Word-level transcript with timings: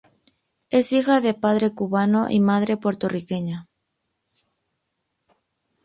Es 0.71 0.93
hija 0.93 1.21
de 1.21 1.35
padre 1.35 1.75
cubano 1.75 2.27
y 2.31 2.39
madre 2.39 2.75
puertorriqueña. 2.75 3.67